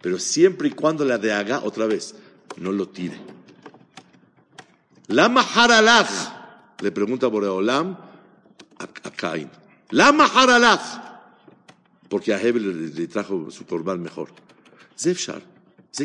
Pero 0.00 0.18
siempre 0.18 0.68
y 0.68 0.70
cuando 0.72 1.04
la 1.04 1.18
dehaga, 1.18 1.60
otra 1.62 1.86
vez, 1.86 2.14
no 2.56 2.72
lo 2.72 2.88
tire. 2.88 3.18
Lama 5.08 5.42
haralach, 5.54 6.10
le 6.80 6.90
pregunta 6.90 7.28
Boreolam 7.28 7.96
a, 8.78 8.84
a 8.84 9.10
Caín. 9.10 9.50
Lama 9.90 10.24
haralach, 10.34 10.86
porque 12.08 12.34
a 12.34 12.40
Hebel 12.42 12.64
le, 12.66 12.88
le 12.88 13.06
trajo 13.06 13.50
su 13.50 13.66
corbán 13.66 14.02
mejor. 14.02 14.30
זה 14.96 15.10
אפשר, 15.10 15.38
זה 15.92 16.04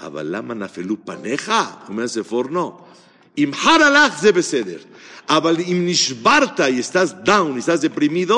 סופרים. 0.00 0.08
אבל 0.08 0.36
למה 0.36 0.54
נפלו 0.54 0.96
פניך? 1.04 1.52
אומר 1.88 2.02
הספור, 2.02 2.44
לא. 2.50 2.78
אם 3.38 3.50
חר 3.54 3.70
הלך 3.70 4.20
זה 4.20 4.32
בסדר, 4.32 4.78
אבל 5.28 5.56
אם 5.60 5.86
נשברת, 5.86 6.60
estás 6.60 7.28
down, 7.28 7.58
estás 7.58 7.82
deprimido, 7.82 8.34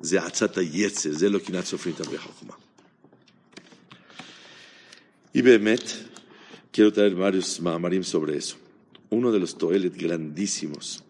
זה 0.00 0.24
עצת 0.24 0.58
היצר, 0.58 1.12
זה 1.12 1.28
לא 1.28 1.38
קנאת 1.38 1.64
סופרים 1.64 1.94
תרבה 1.94 2.18
חוכמה. 2.18 2.54
Y 5.32 5.42
באמת, 5.42 5.84
quiero 6.72 6.92
traer 6.92 7.14
varios 7.14 7.60
maamarim 7.60 8.02
sobre 8.02 8.36
eso. 8.36 8.56
Uno 9.10 9.30
de 9.30 9.38
los 9.38 9.56
toelet 9.56 9.94
grandísimos, 9.96 11.04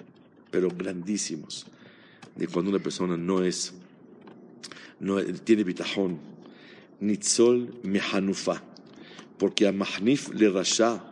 pero 0.50 0.69
grandísimos, 0.69 1.64
de 2.37 2.47
cuando 2.47 2.71
una 2.71 2.80
persona 2.80 3.16
no 3.16 3.42
es, 3.42 3.73
no 4.99 5.23
tiene 5.47 5.64
bitajón, 5.64 6.19
nitzol 7.00 7.80
mehanufa, 7.83 8.62
Porque 9.38 9.63
mahnif 9.72 10.30
le 10.34 10.48
rasha, 10.50 11.04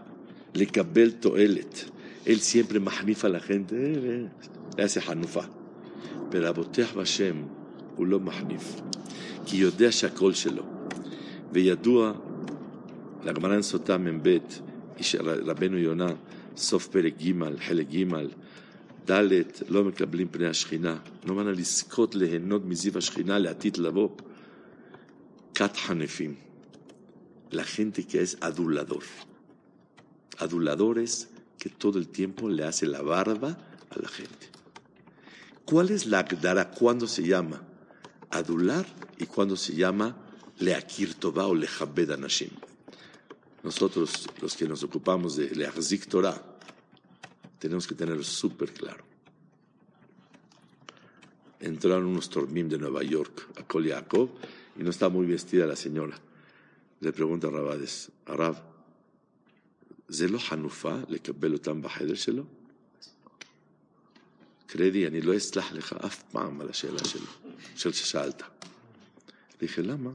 le 0.56 0.66
kabel 0.66 1.16
toelet, 1.20 1.88
él 2.26 2.40
siempre 2.40 2.80
mahnif 2.80 3.26
a 3.26 3.30
la 3.30 3.40
gente, 3.40 3.74
eh, 3.74 4.00
eh, 4.04 4.28
le 4.78 4.84
hace 4.84 5.00
hanufa. 5.08 5.50
pero 6.34 6.64
בהשם 6.96 7.44
הוא 7.96 8.08
לא 8.08 8.20
מחניף, 8.20 8.82
כי 9.46 9.58
יודע 9.58 9.92
שהכל 9.92 10.34
שלו. 10.34 10.64
וידוע, 11.52 12.14
לגמרא 13.24 13.62
סוטה 13.62 13.98
מ"ב, 13.98 14.38
רבנו 15.22 15.78
יונה, 15.78 16.08
סוף 16.58 16.88
פרק 16.88 17.14
ג', 17.22 17.32
חלק 17.60 17.88
ג', 17.90 18.04
ד', 19.12 19.32
לא 19.70 19.84
מקבלים 19.84 20.28
פני 20.32 20.48
השכינה, 20.48 20.98
מנה 21.26 21.52
לזכות 21.52 22.16
ליהנות 22.16 22.66
מזיו 22.66 22.98
השכינה 22.98 23.40
לעתיד 23.40 23.78
לבוא. 23.78 24.10
כת 25.56 25.78
חנפים, 25.78 26.34
la 27.54 27.64
gente 27.64 28.06
que 28.06 28.22
es 28.22 28.38
adulador. 28.42 29.04
Adulador 30.38 31.00
es 31.00 31.30
que 31.58 31.70
todo 31.70 32.00
el 32.00 32.08
tiempo 32.08 32.50
le 32.50 32.64
hace 32.66 32.86
la 32.86 33.02
barba 33.02 33.58
a 33.90 34.00
la 34.00 34.10
gente. 34.10 34.50
¿Cuál 35.66 35.92
es 35.92 36.06
la 36.06 36.20
Agdara? 36.20 36.72
¿Cuándo 36.72 37.08
se 37.08 37.24
llama 37.24 37.62
adular 38.30 38.86
y 39.18 39.26
cuándo 39.26 39.56
se 39.56 39.74
llama 39.76 40.18
leakir 40.60 41.14
toba 41.16 41.48
o 41.48 41.56
lehabed 41.56 42.12
anashim? 42.12 42.50
Nosotros, 43.64 44.28
los 44.42 44.58
que 44.58 44.68
nos 44.68 44.84
ocupamos 44.84 45.38
de 45.38 45.50
leachzik 45.56 46.08
Torah, 46.08 46.42
tenemos 47.60 47.88
que 47.88 47.96
tenerlo 47.96 48.24
súper 48.24 48.74
claro. 48.74 49.06
Entraron 51.62 52.08
unos 52.08 52.30
tormim 52.30 52.68
de 52.68 52.78
Nueva 52.78 53.04
York 53.04 53.48
a 53.56 53.64
Kol 53.64 53.86
Yaakov 53.86 54.30
y 54.78 54.84
no 54.84 54.90
está 54.90 55.08
muy 55.08 55.26
vestida 55.26 55.66
la 55.66 55.78
señora. 55.78 56.20
Le 57.04 57.12
pregunta 57.12 57.48
a 57.48 57.52
Rabades, 57.52 58.10
הרב, 58.26 58.60
זה 60.08 60.28
לא 60.28 60.38
חנופה 60.38 60.96
לקבל 61.08 61.54
אותם 61.54 61.82
בחדר 61.82 62.16
שלו? 62.16 62.44
קרדי, 64.68 65.08
אני 65.08 65.22
לא 65.22 65.38
אסלח 65.38 65.72
לך 65.72 65.94
אף 65.94 66.24
פעם 66.32 66.62
על 66.62 66.70
השאלה 66.70 67.06
שלו, 67.06 67.28
של 67.76 67.92
ששאלת. 67.92 68.44
dije, 69.62 69.82
למה? 69.82 70.10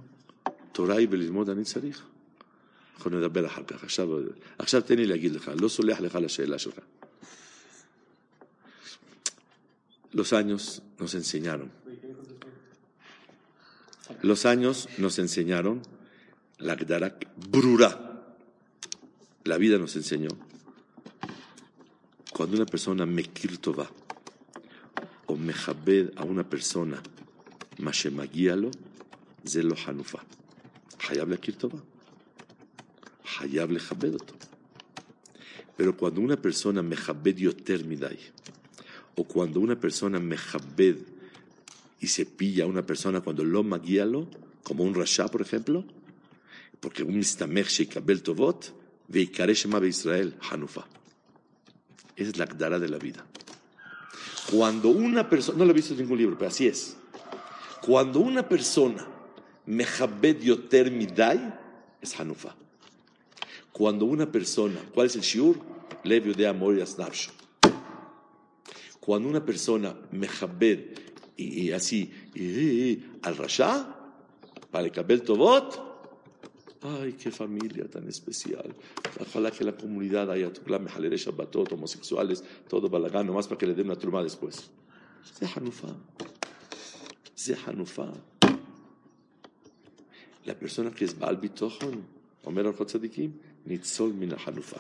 תורה 0.73 0.97
היא 0.97 1.09
בללמוד 1.09 1.51
אני 1.51 1.65
צריך. 1.65 2.03
אנחנו 2.97 3.11
נדבר 3.11 3.47
אחר 3.47 3.63
כך. 3.65 3.85
עכשיו, 3.85 4.09
עכשיו 4.59 4.83
תן 4.83 4.97
לי 4.97 5.07
להגיד 5.07 5.33
לך, 5.33 5.51
לא 5.61 5.69
סולח 5.69 6.01
לך 6.01 6.17
על 6.17 6.25
השאלה 6.25 6.59
שלך. 6.59 6.79
Los 10.13 10.33
años 10.33 10.81
nos 10.99 11.15
enseñaron. 11.15 11.69
Los 14.23 14.47
años 14.47 14.89
nos 14.99 15.19
enseñaron 15.19 15.98
la 16.59 16.75
Gdarak 16.75 17.29
Brura. 17.51 18.35
La 19.45 19.59
vida 19.59 19.79
nos 19.79 19.97
enseñó. 19.97 20.31
Cuando 22.33 22.57
una 22.57 22.67
persona 22.67 23.07
mekirtova 23.07 23.91
o 25.27 25.37
mejabed 25.37 26.13
a 26.17 26.25
una 26.25 26.49
persona, 26.49 27.03
mashemagialo, 27.79 28.71
zelo 29.47 29.75
hanufa. 29.87 30.23
Hayab 31.09 31.29
le 31.31 31.39
kirtova. 31.39 31.79
Hayab 33.39 33.71
le 33.71 33.81
Pero 35.77 35.97
cuando 35.97 36.21
una 36.21 36.37
persona 36.37 36.83
mejabed 36.83 37.37
Yotermidai 37.37 38.19
o 39.17 39.25
cuando 39.25 39.61
una 39.61 39.79
persona 39.79 40.19
mejabed 40.19 40.97
y 42.01 42.07
se 42.09 42.27
pilla 42.27 42.65
a 42.65 42.67
una 42.67 42.85
persona 42.85 43.21
cuando 43.21 43.45
lo 43.45 43.63
magialo, 43.63 44.29
como 44.63 44.85
un 44.85 44.95
rasha, 44.95 45.29
por 45.29 45.41
ejemplo, 45.41 45.85
porque 46.81 47.03
un 47.03 47.17
mistamech 47.17 47.69
sheikabel 47.69 48.23
tovot, 48.23 48.73
veikare 49.09 49.55
shema 49.55 49.85
Israel, 49.87 50.35
hanufa. 50.51 50.87
Es 52.17 52.37
la 52.37 52.47
gdara 52.47 52.79
de 52.79 52.89
la 52.89 52.99
vida. 52.99 53.25
Cuando 54.51 54.89
una 54.89 55.29
persona, 55.29 55.59
no 55.59 55.65
lo 55.65 55.71
he 55.71 55.75
visto 55.75 55.93
en 55.93 56.01
ningún 56.01 56.19
libro, 56.19 56.37
pero 56.39 56.49
así 56.49 56.67
es. 56.67 56.97
Cuando 57.83 58.21
una 58.21 58.49
persona 58.49 59.07
mejabed 59.67 60.41
yoter 60.41 60.91
midai, 60.91 61.55
es 62.01 62.19
hanufa. 62.19 62.55
Cuando 63.73 64.05
una 64.07 64.31
persona, 64.31 64.81
¿cuál 64.95 65.07
es 65.07 65.17
el 65.17 65.23
shiur? 65.23 65.61
Lev 66.05 66.35
de 66.35 66.47
amor 66.47 66.77
y. 66.77 67.31
Cuando 69.01 69.29
una 69.29 69.45
persona 69.45 69.95
mejabed 70.11 70.99
y, 71.37 71.63
y 71.63 71.73
así, 71.73 72.13
y, 72.35 72.43
y, 72.43 73.11
al 73.23 73.37
rasha, 73.37 73.97
para 74.71 74.87
el 74.87 74.93
kabel 74.93 75.23
tovot, 75.23 75.88
Ay, 76.82 77.14
qué 77.14 77.32
familia 77.32 77.86
tan 77.88 78.08
especial. 78.10 78.76
Ojalá 79.20 79.52
que 79.52 79.64
la 79.64 79.72
comunidad 79.72 80.30
haya 80.32 80.52
mejalere 80.80 81.18
shabbatot, 81.18 81.72
homosexuales, 81.72 82.44
todo 82.68 82.90
balagán, 82.90 83.26
nomás 83.26 83.48
para 83.48 83.58
que 83.58 83.68
le 83.68 83.74
den 83.74 83.88
una 83.88 83.96
truma 83.96 84.22
después. 84.22 84.70
זה 85.40 85.48
חנופה. 85.48 85.88
זה 87.38 87.56
חנופה. 87.56 88.06
La 90.46 90.54
persona 90.54 90.92
que 90.92 91.06
es 91.06 91.14
בעל 91.14 91.36
ביטחון, 91.36 92.02
אומר 92.46 92.66
אורחות 92.66 92.88
צדיקים, 92.88 93.32
ניצול 93.66 94.12
מן 94.12 94.32
החנופה. 94.34 94.78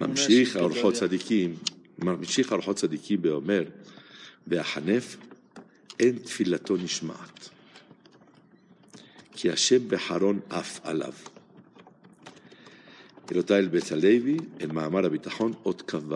ממשיך 0.00 0.56
אורחות 0.56 0.94
צדיקים, 0.94 1.56
ממשיך 1.98 2.52
אורחות 2.52 2.76
צדיקים 2.76 3.20
ואומר, 3.22 3.64
והחנף, 4.46 5.16
אין 6.00 6.18
תפילתו 6.18 6.76
נשמעת. 6.76 7.48
כי 9.38 9.50
השם 9.50 9.88
בחרון 9.88 10.40
עף 10.50 10.80
עליו. 10.84 11.12
אלותיי 13.32 13.58
אל 13.58 13.68
בית 13.68 13.92
הלוי, 13.92 14.36
אל 14.60 14.72
מאמר 14.72 15.06
הביטחון, 15.06 15.52
אות 15.64 15.82
כ"ו. 15.86 16.14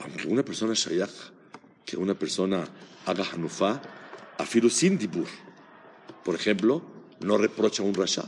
aunque 0.00 0.26
una 0.28 0.42
persona 0.42 0.74
shayach, 0.74 1.32
que 1.84 1.96
una 1.96 2.14
persona 2.14 2.64
haga 3.06 3.24
hanufa, 3.32 3.80
afiro 4.38 4.70
sin 4.70 4.98
dibur. 4.98 5.28
Por 6.24 6.34
ejemplo, 6.34 6.82
no 7.20 7.36
reprocha 7.36 7.82
a 7.82 7.86
un 7.86 7.94
rasha. 7.94 8.24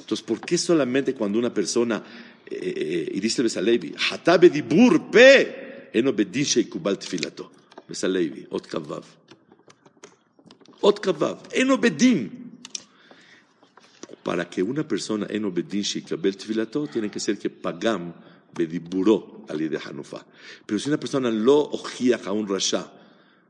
Entonces, 0.00 0.24
¿por 0.24 0.40
qué 0.40 0.56
solamente 0.56 1.14
cuando 1.14 1.38
una 1.38 1.52
persona, 1.52 2.02
eh, 2.50 3.10
y 3.12 3.20
dice 3.20 3.42
el 3.42 3.44
Besalevi, 3.44 3.94
hatabe 4.10 4.48
dibur 4.50 5.10
pe, 5.10 5.90
eno 5.92 6.12
bedin 6.12 6.44
sheikubal 6.44 6.98
tefilato. 6.98 7.50
Besalevi, 7.88 8.46
ot 8.50 8.66
kavav. 8.66 9.04
Ot 10.83 10.99
kavav, 10.99 11.47
eno 11.51 11.77
bedin. 11.77 12.29
Para 14.23 14.49
que 14.49 14.61
una 14.63 14.87
persona 14.87 15.27
eno 15.29 15.51
bedin 15.51 15.83
sheikabel 15.83 16.35
tefilato, 16.35 16.87
tiene 16.87 17.09
que 17.09 17.19
ser 17.19 17.37
que 17.37 17.49
pagam 17.49 18.13
bediburó 18.53 19.45
al 19.47 19.57
de 19.57 19.79
Hanufa. 19.79 20.25
Pero 20.65 20.79
si 20.79 20.89
una 20.89 20.99
persona 20.99 21.31
lo 21.31 21.57
ojía 21.57 22.19
a 22.23 22.31
un 22.31 22.47
rasha, 22.47 22.91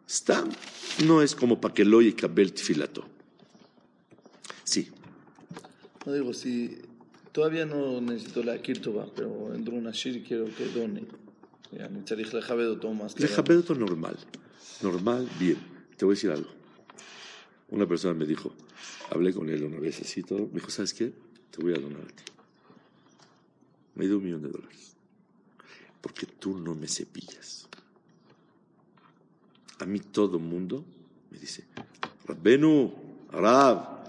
está, 0.07 0.43
no 1.05 1.21
es 1.21 1.35
como 1.35 1.59
para 1.59 1.73
que 1.73 1.85
lo 1.85 2.01
yikabel 2.01 2.53
tefilato. 2.53 3.03
Sí. 4.63 4.89
No 6.05 6.13
digo, 6.13 6.33
si 6.33 6.77
todavía 7.31 7.65
no 7.65 7.99
necesito 7.99 8.43
la 8.43 8.61
kirtova, 8.61 9.07
pero 9.15 9.53
entró 9.53 9.75
una 9.75 9.91
shir 9.91 10.17
y 10.17 10.21
quiero 10.21 10.45
que 10.55 10.67
done. 10.67 11.05
Ya, 11.71 11.87
ni 11.89 12.01
tzarich 12.01 12.31
lejabedo 12.31 12.77
todo 12.77 12.93
más. 12.93 13.13
Le 13.19 13.27
claramente. 13.27 13.65
jabedo 13.65 13.75
normal. 13.75 14.17
Normal, 14.81 15.27
bien. 15.39 15.57
Te 15.97 16.05
voy 16.05 16.13
a 16.13 16.15
decir 16.15 16.29
algo. 16.29 16.62
Una 17.73 17.87
persona 17.87 18.13
me 18.13 18.27
dijo, 18.27 18.53
hablé 19.09 19.33
con 19.33 19.49
él 19.49 19.63
una 19.63 19.79
vez 19.79 19.99
así 19.99 20.21
todo. 20.21 20.41
Me 20.41 20.59
dijo, 20.59 20.69
¿sabes 20.69 20.93
qué? 20.93 21.11
Te 21.49 21.59
voy 21.59 21.73
a 21.73 21.79
donar 21.79 22.01
a 22.01 22.05
ti. 22.05 22.23
Me 23.95 24.05
dio 24.05 24.19
un 24.19 24.23
millón 24.23 24.43
de 24.43 24.49
dólares. 24.49 24.95
Porque 25.99 26.27
tú 26.27 26.59
no 26.59 26.75
me 26.75 26.87
cepillas. 26.87 27.67
A 29.79 29.87
mí 29.87 29.99
todo 29.99 30.37
el 30.37 30.43
mundo 30.43 30.85
me 31.31 31.39
dice, 31.39 31.63
Rabbenu, 32.27 32.93
Arab, 33.31 34.05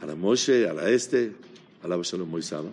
a 0.00 0.06
la 0.06 0.14
Moshe, 0.14 0.68
a 0.68 0.74
la 0.74 0.88
este, 0.88 1.34
a 1.82 1.88
la 1.88 2.00
Shalom 2.00 2.30
Moisaba. 2.30 2.70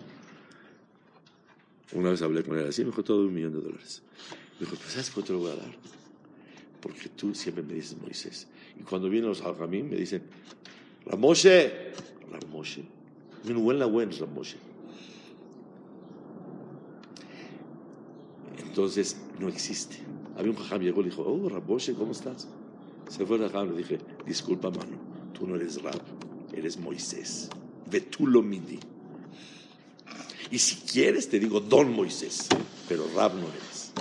Una 1.90 2.10
vez 2.10 2.22
hablé 2.22 2.44
con 2.44 2.56
él 2.56 2.68
así, 2.68 2.82
me 2.82 2.90
dijo 2.90 3.02
todo 3.02 3.26
un 3.26 3.34
millón 3.34 3.52
de 3.52 3.62
dólares. 3.62 4.00
Me 4.60 4.66
dijo, 4.66 4.76
¿pero 4.76 4.90
sabes 4.90 5.10
te 5.10 5.32
lo 5.32 5.40
voy 5.40 5.50
a 5.50 5.56
dar? 5.56 5.74
Porque 6.80 7.08
tú 7.08 7.34
siempre 7.34 7.64
me 7.64 7.74
dices 7.74 8.00
Moisés. 8.00 8.46
Y 8.78 8.82
cuando 8.84 9.08
vienen 9.08 9.28
los 9.28 9.42
Algamín 9.42 9.90
me 9.90 9.96
dicen, 9.96 10.22
Ramoshe, 11.06 11.92
Ramoshe. 12.30 12.82
Mi 13.44 13.54
buena 13.54 13.86
buena 13.86 14.12
Ramoshe. 14.16 14.56
Entonces 18.58 19.16
no 19.38 19.48
existe. 19.48 19.98
Había 20.36 20.50
un 20.52 20.56
jajam 20.56 20.80
llegó 20.80 21.02
y 21.02 21.04
dijo, 21.04 21.22
oh, 21.22 21.48
Ramoshe, 21.48 21.94
¿cómo 21.94 22.12
estás? 22.12 22.48
Se 23.08 23.26
fue 23.26 23.36
el 23.36 23.42
jajam 23.42 23.70
le 23.70 23.78
dije, 23.78 23.98
disculpa, 24.26 24.70
mano, 24.70 24.96
tú 25.34 25.46
no 25.46 25.56
eres 25.56 25.82
Rab, 25.82 26.00
eres 26.54 26.78
Moisés. 26.78 27.50
Ve 27.90 28.00
tú 28.00 28.26
lo 28.26 28.42
midi. 28.42 28.78
Y 30.50 30.58
si 30.58 30.76
quieres, 30.86 31.28
te 31.28 31.38
digo 31.38 31.60
Don 31.60 31.92
Moisés, 31.92 32.48
pero 32.88 33.04
Rab 33.14 33.34
no 33.34 33.48
eres. 33.48 33.92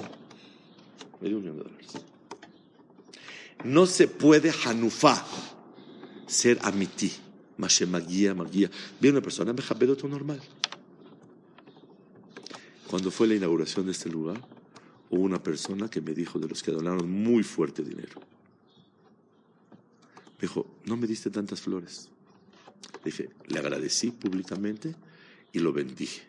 Me 1.20 1.28
dio 1.28 1.38
un 1.38 1.44
millón 1.44 1.58
de 1.58 1.64
dólares. 1.64 1.92
No 3.64 3.86
se 3.86 4.08
puede 4.08 4.52
Hanufá 4.66 5.26
ser 6.28 6.60
amití. 6.64 7.12
Mashe 7.58 7.86
magia, 7.86 8.34
magia. 8.34 8.72
Viene 9.00 9.18
una 9.18 9.24
persona, 9.24 9.54
me 9.54 9.62
jabedo 9.62 9.96
todo 9.96 10.08
normal. 10.08 10.42
Cuando 12.88 13.12
fue 13.12 13.28
la 13.28 13.36
inauguración 13.36 13.86
de 13.86 13.92
este 13.92 14.10
lugar, 14.10 14.42
hubo 15.10 15.22
una 15.22 15.42
persona 15.42 15.90
que 15.90 16.02
me 16.02 16.14
dijo 16.14 16.40
de 16.40 16.48
los 16.48 16.64
que 16.64 16.72
donaron 16.72 17.10
muy 17.10 17.44
fuerte 17.44 17.84
dinero. 17.84 18.20
Me 20.38 20.48
dijo, 20.48 20.66
no 20.86 20.98
me 20.98 21.08
diste 21.08 21.30
tantas 21.30 21.62
flores. 21.62 22.10
Le 23.04 23.12
dije, 23.12 23.30
le 23.48 23.60
agradecí 23.60 24.12
públicamente 24.12 24.96
y 25.54 25.60
lo 25.60 25.72
bendije. 25.72 26.24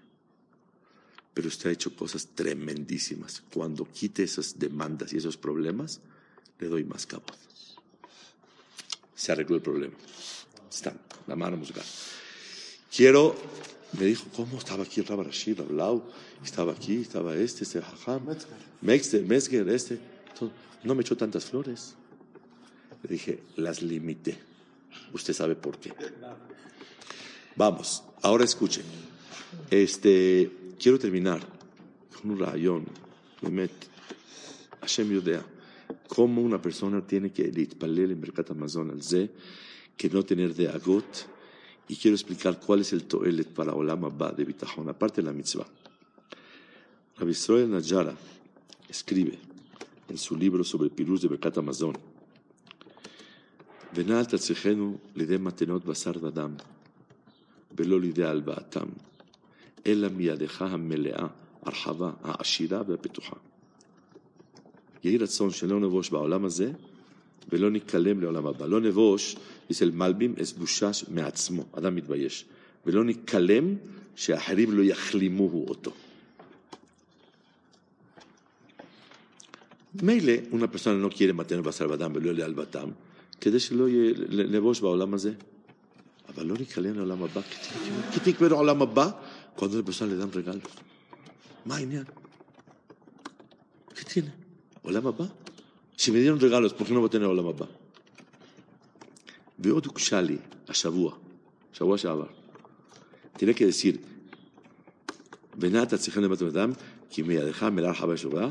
Pero 1.32 1.48
usted 1.48 1.70
ha 1.70 1.72
hecho 1.72 1.96
cosas 1.96 2.28
tremendísimas. 2.34 3.42
Cuando 3.52 3.86
quite 3.86 4.22
esas 4.22 4.58
demandas 4.58 5.12
y 5.12 5.16
esos 5.16 5.38
problemas, 5.38 6.00
le 6.62 6.68
doy 6.68 6.84
más 6.84 7.06
cabot. 7.06 7.36
Se 9.14 9.32
arregló 9.32 9.56
el 9.56 9.62
problema. 9.62 9.94
Está, 10.70 10.94
la 11.26 11.36
mano 11.36 11.56
musical. 11.56 11.84
Quiero, 12.94 13.34
me 13.98 14.06
dijo, 14.06 14.24
¿cómo 14.34 14.58
estaba 14.58 14.84
aquí 14.84 15.02
Rabba 15.02 15.24
Rashid, 15.24 15.58
Rablau? 15.58 16.04
Estaba 16.42 16.72
aquí, 16.72 17.02
estaba 17.02 17.34
este, 17.34 17.64
este 17.64 17.82
Jajam, 17.82 18.26
Metzger, 18.80 19.22
Metzger, 19.24 19.68
este. 19.68 19.98
todo. 20.38 20.52
No 20.84 20.94
me 20.94 21.02
echó 21.02 21.16
tantas 21.16 21.44
flores. 21.44 21.94
Le 23.02 23.10
dije, 23.10 23.42
las 23.56 23.82
limité. 23.82 24.38
Usted 25.12 25.34
sabe 25.34 25.56
por 25.56 25.78
qué. 25.78 25.92
Vamos, 27.56 28.04
ahora 28.22 28.44
escuchen. 28.44 28.84
Este, 29.70 30.50
quiero 30.78 30.98
terminar 30.98 31.40
con 32.20 32.30
un 32.30 32.38
rayón. 32.38 32.86
Hashem 34.80 35.10
Yodea 35.10 35.51
Cómo 36.11 36.41
una 36.41 36.61
persona 36.61 37.05
tiene 37.05 37.31
que 37.31 37.43
litpalel 37.43 38.11
en 38.11 38.19
Mercat 38.19 38.51
Amazon 38.51 38.91
al 38.91 39.01
Ze, 39.01 39.29
que 39.95 40.09
no 40.09 40.23
tener 40.23 40.53
de 40.53 40.69
agot. 40.69 41.27
Y 41.89 41.95
quiero 41.95 42.15
explicar 42.15 42.59
cuál 42.59 42.81
es 42.81 42.91
el 42.93 43.05
toelet 43.05 43.47
para 43.47 43.73
Olam 43.73 44.05
Abba 44.05 44.31
de 44.31 44.43
Bitachon, 44.43 44.89
aparte 44.89 45.21
de 45.21 45.27
la 45.27 45.33
mitzvah. 45.33 45.67
Rabbi 47.17 47.31
Israel 47.31 47.71
Najara 47.71 48.15
escribe 48.89 49.39
en 50.09 50.17
su 50.17 50.35
libro 50.35 50.63
sobre 50.63 50.87
el 50.87 50.91
Pirus 50.91 51.21
de 51.21 51.29
Mercat 51.29 51.57
Amazon. 51.57 51.93
ונעל 53.93 54.25
תצליחנו 54.25 54.97
לידי 55.15 55.37
מתנות 55.37 55.85
בשר 55.85 56.11
ודם, 56.21 56.55
ולא 57.77 58.01
לידי 58.01 58.23
הלוואתם, 58.23 58.87
אלא 59.85 60.09
מידך 60.09 60.61
המלאה, 60.61 61.27
הרחבה, 61.61 62.11
העשירה 62.23 62.81
והפתוחה. 62.87 63.35
יהי 65.04 65.18
רצון 65.18 65.50
שלא 65.50 65.80
נבוש 65.80 66.10
בעולם 66.10 66.44
הזה, 66.44 66.72
ולא 67.52 67.70
ניכלם 67.70 68.20
לעולם 68.20 68.46
הבא. 68.46 68.66
לא 68.66 68.80
נבוש, 68.80 69.36
אצל 69.70 69.90
מלבים, 69.90 70.34
אס 70.42 70.52
בושה 70.52 70.90
מעצמו, 71.08 71.64
אדם 71.72 71.94
מתבייש. 71.94 72.44
ולא 72.86 73.04
ניכלם 73.04 73.74
שאחרים 74.16 74.72
לא 74.72 74.82
יחלימוהו 74.82 75.68
אותו. 75.68 75.92
מילא, 80.02 80.32
una 80.52 80.66
persona 80.66 80.96
no 80.96 81.10
quiere 81.10 81.32
mantener 81.32 81.62
basar 81.62 81.86
badam 81.86 82.12
ולא 82.14 82.32
להלבתם, 82.32 82.88
כדי 83.40 83.60
שלא 83.60 83.88
יהיה 83.88 84.12
לבוש 84.28 84.80
בעולם 84.80 85.14
הזה. 85.14 85.32
אבל 86.28 86.46
לא 86.46 86.54
ניכלם 86.58 86.96
לעולם 86.96 87.22
הבא, 87.22 87.40
כי 88.12 88.32
תקווה 88.32 88.48
לעולם 88.48 88.82
הבא, 88.82 89.10
a 89.56 89.64
una 89.64 89.82
persona 89.82 90.10
le 90.10 90.16
dan 90.16 90.32
regalos. 90.32 90.62
Mañana. 91.64 92.06
¿Qué? 93.94 94.22
Olam 94.83 95.07
Abba. 95.07 95.25
Si 95.97 96.11
me 96.11 96.19
dieron 96.19 96.39
regalos, 96.39 96.73
¿por 96.73 96.85
qué 96.87 96.93
no 96.93 96.99
voy 97.01 97.07
a 97.07 97.11
tener 97.11 97.27
Olam 97.27 97.47
Abba? 97.47 97.67
ועוד 99.59 99.85
הוגשה 99.85 100.21
לי 100.21 100.37
השבוע, 100.67 101.15
שבוע 101.73 101.97
שעבר. 101.97 102.25
תראה 103.33 103.53
כדסיר, 103.53 103.97
ונעת 105.59 105.93
צריכים 105.93 106.23
לבית 106.23 106.41
אדם, 106.41 106.71
כי 107.09 107.21
מידך 107.21 107.63
מלאה 107.63 107.91
רחבה 107.91 108.17
שובה, 108.17 108.49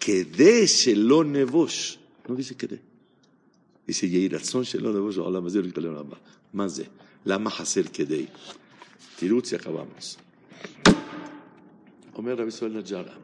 כדי 0.00 0.66
שלא 0.66 1.24
נבוש. 1.24 1.98
לא 2.28 2.36
dice 2.36 2.54
כדי. 2.54 2.76
dice 3.88 4.06
יהי 4.06 4.28
רצון 4.28 4.64
שלא 4.64 4.92
נבוש 4.92 5.16
בעולם 5.16 5.46
הזה 5.46 5.58
ולהתפלל 5.58 5.84
לעולם 5.84 6.00
הבא. 6.00 6.16
מה 6.52 6.68
זה? 6.68 6.84
למה 7.26 7.50
חסר 7.50 7.82
כדי? 7.92 8.26
תירוץ 9.18 9.54
acabamos. 9.54 10.18
אומר 12.14 12.32
רבי 12.32 12.48
ישראל 12.48 12.72
נג'רה, 12.78 13.14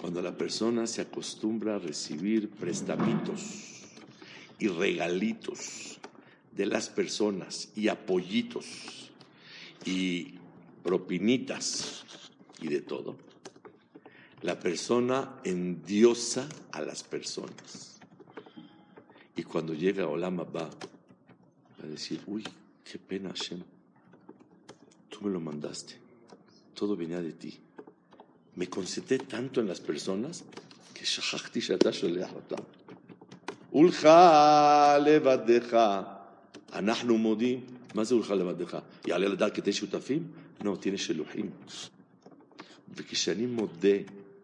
cuando 0.00 0.22
la 0.22 0.34
persona 0.34 0.86
se 0.86 1.02
acostumbra 1.02 1.74
a 1.76 1.78
recibir 1.78 2.48
prestamitos 2.48 3.82
y 4.58 4.68
regalitos 4.68 5.98
de 6.52 6.64
las 6.64 6.88
personas 6.88 7.70
y 7.76 7.88
apoyitos 7.88 9.10
y 9.84 10.36
propinitas 10.82 12.06
y 12.62 12.68
de 12.68 12.80
todo, 12.80 13.18
la 14.40 14.58
persona 14.58 15.38
endiosa 15.44 16.48
a 16.72 16.80
las 16.80 17.02
personas. 17.02 18.00
Y 19.36 19.42
cuando 19.42 19.74
llega 19.74 20.08
Olama 20.08 20.44
va 20.44 20.70
a 21.82 21.86
decir, 21.86 22.22
uy, 22.26 22.42
qué 22.90 22.98
pena 22.98 23.28
Hashem, 23.28 23.62
tú 25.10 25.20
me 25.20 25.30
lo 25.30 25.40
mandaste, 25.40 25.98
todo 26.72 26.96
venía 26.96 27.20
de 27.20 27.32
ti. 27.34 27.60
Me 28.56 28.66
concentré 28.66 29.18
tanto 29.18 29.60
en 29.60 29.68
las 29.68 29.80
personas 29.80 30.44
que 30.94 31.06
שכחתי 31.06 31.60
שאתה 31.60 31.92
שולח 31.92 32.30
אותם. 32.34 32.62
ולך 33.74 34.08
לבדך, 35.06 36.00
אנחנו 36.72 37.18
מודים. 37.18 37.60
מה 37.94 38.04
זה 38.04 38.16
ולך 38.16 38.30
לבדך? 38.30 38.78
יעלה 39.06 39.28
לדעת 39.28 39.54
כדי 39.54 39.72
שותפים? 39.72 40.22
לא, 40.64 40.76
תהיה 40.80 40.98
שלוחים. 40.98 41.50
וכשאני 42.94 43.46
מודה 43.46 43.96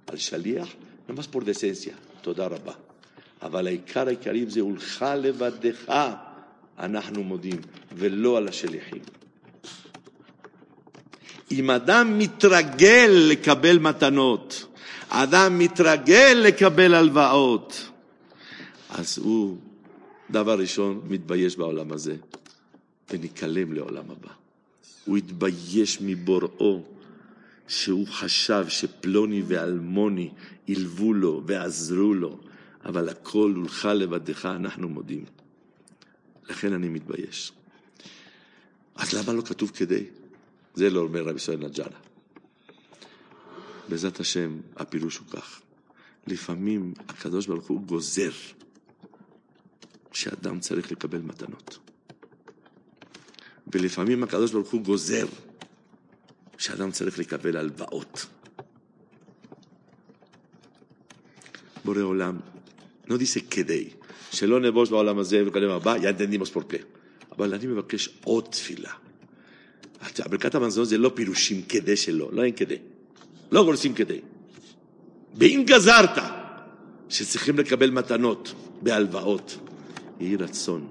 על 0.06 0.16
שליח, 0.16 0.68
ממש 1.08 1.26
פור 1.26 1.42
דסנסיה, 1.42 1.94
תודה 2.20 2.46
רבה. 2.46 2.72
אבל 3.42 3.66
העיקר 3.66 4.06
העיקרים 4.06 4.50
זה 4.50 4.64
ולך 4.64 5.04
לבדך 5.18 5.92
אנחנו 6.78 7.24
מודים, 7.24 7.60
ולא 7.92 8.36
על 8.36 8.48
השליחים. 8.48 9.02
אם 11.50 11.70
אדם 11.70 12.18
מתרגל 12.18 13.10
לקבל 13.30 13.78
מתנות, 13.78 14.66
אדם 15.08 15.58
מתרגל 15.58 16.42
לקבל 16.46 16.94
הלוואות, 16.94 17.90
אז 18.90 19.18
הוא, 19.18 19.56
דבר 20.30 20.58
ראשון, 20.58 21.00
מתבייש 21.08 21.56
בעולם 21.56 21.92
הזה, 21.92 22.16
וניקלם 23.10 23.72
לעולם 23.72 24.04
הבא. 24.10 24.30
הוא 25.04 25.16
התבייש 25.16 25.98
מבוראו, 26.00 26.82
שהוא 27.68 28.06
חשב 28.06 28.64
שפלוני 28.68 29.42
ואלמוני 29.46 30.30
הלוו 30.68 31.14
לו 31.14 31.42
ועזרו 31.46 32.14
לו, 32.14 32.38
אבל 32.84 33.08
הכל 33.08 33.52
הולך 33.56 33.84
לבדך, 33.84 34.46
אנחנו 34.46 34.88
מודים. 34.88 35.24
לכן 36.48 36.72
אני 36.72 36.88
מתבייש. 36.88 37.52
אז 38.96 39.12
למה 39.12 39.32
לא 39.32 39.42
כתוב 39.42 39.70
כדי? 39.74 40.04
זה 40.76 40.90
לא 40.90 41.00
אומר 41.00 41.22
רבי 41.22 41.36
ישראל 41.36 41.58
נג'ארה. 41.58 41.98
בעזרת 43.88 44.20
השם, 44.20 44.60
הפירוש 44.76 45.16
הוא 45.16 45.26
כך. 45.26 45.60
לפעמים 46.26 46.94
הקדוש 47.08 47.46
ברוך 47.46 47.66
הוא 47.66 47.80
גוזר 47.80 48.30
שאדם 50.12 50.60
צריך 50.60 50.92
לקבל 50.92 51.18
מתנות. 51.18 51.78
ולפעמים 53.72 54.22
הקדוש 54.22 54.52
ברוך 54.52 54.70
הוא 54.70 54.82
גוזר 54.82 55.26
שאדם 56.58 56.90
צריך 56.90 57.18
לקבל 57.18 57.56
הלוואות. 57.56 58.26
בורא 61.84 62.00
עולם, 62.00 62.38
לא 63.06 63.16
דיסה 63.16 63.40
כדי, 63.50 63.90
שלא 64.32 64.60
נבוש 64.60 64.90
בעולם 64.90 65.18
הזה 65.18 65.42
ולקדם 65.42 65.70
הבא, 65.70 65.96
entendimos 65.96 66.50
por 66.54 66.72
qué. 66.72 66.82
אבל 67.32 67.54
אני 67.54 67.66
מבקש 67.66 68.08
עוד 68.24 68.44
תפילה. 68.50 69.05
ברכת 70.24 70.54
המזון 70.54 70.84
זה 70.84 70.98
לא 70.98 71.10
פירושים 71.14 71.62
כדי 71.68 71.96
שלא, 71.96 72.28
לא 72.32 72.44
אין 72.44 72.52
כדי. 72.52 72.76
לא 73.52 73.64
גורסים 73.64 73.94
כדי. 73.94 74.20
ואם 75.34 75.62
גזרת 75.66 76.18
שצריכים 77.08 77.58
לקבל 77.58 77.90
מתנות 77.90 78.54
בהלוואות, 78.82 79.58
יהי 80.20 80.36
רצון 80.36 80.88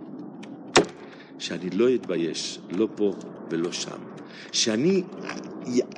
שאני 1.40 1.70
לא 1.70 1.96
אתבייש, 1.96 2.60
לא 2.72 2.88
פה 2.96 3.14
ולא 3.52 3.72
שם. 3.72 3.98
שאני 4.52 5.04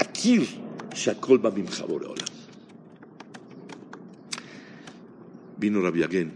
אכיר 0.01 0.43
שהכל 0.95 1.37
בא 1.37 1.49
ממך 1.55 1.83
בורא 1.87 2.05
עולם. 2.05 2.27
Rabbi 5.59 6.03
Aguen. 6.03 6.29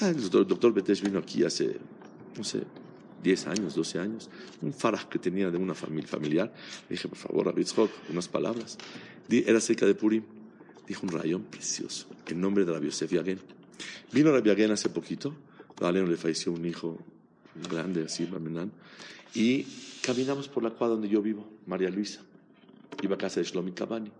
Ah, 0.00 0.12
doctor 0.12 0.70
Betesh 0.70 1.00
vino 1.00 1.18
aquí 1.18 1.44
hace, 1.44 1.76
no 2.36 2.44
sé, 2.44 2.60
10 3.22 3.46
años, 3.48 3.74
12 3.74 3.98
años, 3.98 4.30
un 4.62 4.72
faraj 4.72 5.08
que 5.08 5.18
tenía 5.18 5.50
de 5.50 5.58
una 5.58 5.74
familia 5.74 6.08
familiar. 6.08 6.52
Le 6.88 6.94
dije, 6.94 7.08
por 7.08 7.18
favor, 7.18 7.46
Rabitzhok, 7.46 7.90
unas 8.10 8.28
palabras. 8.28 8.78
Era 9.28 9.60
cerca 9.60 9.86
de 9.86 9.94
Purim. 9.94 10.22
Dijo 10.86 11.04
un 11.04 11.12
rayón 11.12 11.42
precioso, 11.42 12.06
en 12.26 12.40
nombre 12.40 12.64
de 12.64 12.72
Rabbi 12.72 12.86
Yosef 12.86 13.12
Yaguen. 13.12 13.38
Vino 14.10 14.32
Rabbi 14.32 14.48
Yaguen 14.48 14.70
hace 14.70 14.88
poquito, 14.88 15.34
a 15.82 15.92
le 15.92 16.16
falleció 16.16 16.50
un 16.50 16.64
hijo 16.64 16.98
grande, 17.70 18.04
así, 18.04 18.24
Barmenán, 18.24 18.72
y 19.34 19.64
caminamos 20.02 20.48
por 20.48 20.62
la 20.62 20.70
cuadra 20.70 20.94
donde 20.94 21.08
yo 21.08 21.20
vivo, 21.20 21.46
María 21.66 21.90
Luisa. 21.90 22.20
Iba 23.02 23.16
a 23.16 23.18
casa 23.18 23.40
de 23.40 23.46
Shlomi 23.46 23.72
Cavani. 23.72 24.10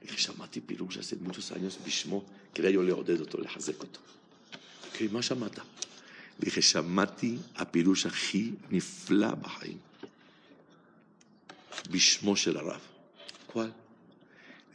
El 0.00 0.16
Shamati 0.16 0.60
Pirush 0.60 0.98
hace 0.98 1.16
muchos 1.16 1.50
años, 1.52 1.78
Bishmo, 1.84 2.24
quería 2.52 2.70
yo 2.70 2.82
le 2.82 2.92
odedo, 2.92 3.26
le 3.38 3.48
hazekoto. 3.48 4.00
Que 4.96 5.08
más 5.08 5.36
mata. 5.36 5.64
Dije, 6.40 6.62
שמעתי 6.62 7.36
הפירוש 7.56 8.06
הכי 8.06 8.50
נפלא 8.70 9.34
בחיים. 9.34 9.78
בשמו 11.90 12.36
של 12.36 12.56
הרב. 12.56 12.80
¿cuál? 13.52 13.70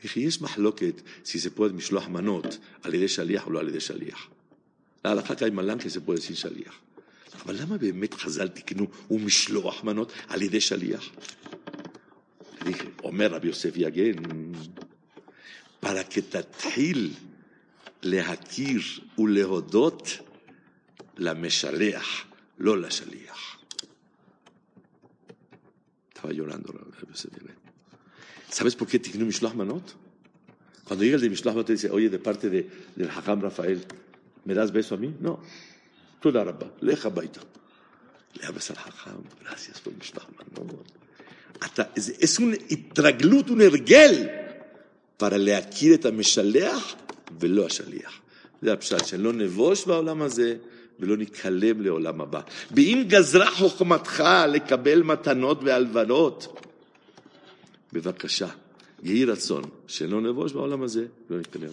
dije, 0.03 0.19
יש 0.19 0.41
מחלוקת 0.41 1.01
si 1.23 1.37
se 1.39 1.49
puede 1.57 1.73
משלוח 1.73 2.07
מנות 2.07 2.57
על 2.83 2.93
ידי 2.93 3.07
שליח 3.07 3.45
או 3.45 3.51
לא 3.51 3.59
על 3.59 3.67
ידי 3.69 3.79
שליח. 3.79 4.27
להלכה 5.05 5.35
קיימלן 5.35 5.79
כי 5.79 5.89
זה 5.89 5.99
puede 6.07 6.19
sin 6.19 6.35
שליח. 6.35 6.79
אבל 7.45 7.61
למה 7.61 7.77
באמת 7.77 8.13
חז"ל 8.13 8.47
תקנו 8.47 8.87
ומשלוח 9.11 9.83
מנות 9.83 10.11
על 10.27 10.41
ידי 10.41 10.61
שליח? 10.61 11.09
אומר 13.03 13.27
רבי 13.27 13.47
יוסף 13.47 13.73
יגן, 13.75 14.23
para 15.85 16.03
que 16.11 16.21
תתחיל 16.29 17.13
להכיר 18.03 18.81
ולהודות 19.17 20.17
למשלח, 21.18 22.24
לא 22.58 22.80
לשליח. 22.80 23.60
Estaba 26.14 26.32
llorando 26.32 26.72
¿Sabes 28.50 28.76
por 28.76 28.86
qué 28.88 28.98
tiene 28.98 29.24
Mishloach 29.24 29.54
Manot? 29.54 29.86
Cuando 30.84 31.04
llega 31.04 31.16
el 31.16 31.22
de 31.22 31.28
Mishloach 31.28 31.54
Manot 31.54 31.66
te 31.66 31.72
dice, 31.74 31.90
oye, 31.90 32.08
de 32.08 32.18
parte 32.18 32.48
de, 32.48 32.60
del 32.96 33.10
Hakam 33.10 33.40
Rafael, 33.42 33.84
¿me 34.44 34.54
das 34.54 34.70
beso 34.72 34.94
a 34.94 34.98
mí? 34.98 35.14
No. 35.20 35.40
Tú 36.20 36.30
la 36.30 36.44
rabba, 36.44 36.72
leja 36.80 37.08
baita. 37.08 37.40
Le 38.34 38.46
abres 38.46 38.70
al 38.70 38.78
Hakam, 38.78 39.22
gracias 39.42 39.80
por 39.80 39.92
Mishloach 39.92 40.28
Manot. 40.36 40.86
Hasta, 41.60 41.90
es, 41.94 42.08
es 42.08 42.38
un 42.38 42.54
itraglut, 42.54 43.50
un 43.50 43.60
ergel. 43.60 44.44
para 45.16 45.38
להכיר 45.38 45.94
את 45.94 46.04
המשלח 46.04 46.94
ולא 47.40 47.66
השליח. 47.66 48.20
זה 48.62 48.72
הפשט, 48.72 49.06
שלא 49.06 49.32
נבוש 49.32 49.86
בעולם 49.86 50.22
הזה 50.22 50.56
ולא 50.99 51.17
ניקלם 51.17 51.81
לעולם 51.81 52.21
הבא. 52.21 52.41
ואם 52.71 53.03
גזרה 53.07 53.51
חוכמתך 53.51 54.23
לקבל 54.47 55.03
מתנות 55.03 55.59
והלוואות, 55.63 56.59
בבקשה, 57.93 58.47
יהי 59.03 59.25
רצון 59.25 59.63
שלא 59.87 60.21
נבוש 60.21 60.53
בעולם 60.53 60.83
הזה 60.83 61.05
ולא 61.29 61.39
ניקלם. 61.39 61.69